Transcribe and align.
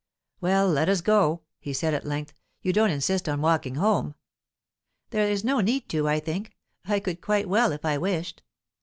"Well, 0.39 0.67
let 0.67 0.89
us 0.89 1.01
go," 1.01 1.41
he 1.59 1.73
said 1.73 1.93
at 1.93 2.07
length. 2.07 2.33
"You 2.63 2.73
don't 2.73 2.89
insist 2.89 3.29
on 3.29 3.39
walking 3.39 3.75
home?" 3.75 4.15
"There 5.11 5.29
is 5.29 5.43
no 5.43 5.59
need 5.59 5.89
to, 5.89 6.07
I 6.09 6.19
think. 6.19 6.57
I 6.85 6.99
could 6.99 7.21
quite 7.21 7.47
well, 7.47 7.71
if 7.71 7.85
I 7.85 7.99
wished." 7.99 8.41